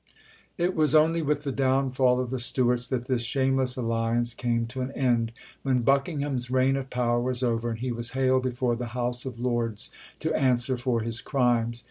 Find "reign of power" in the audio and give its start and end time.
6.49-7.19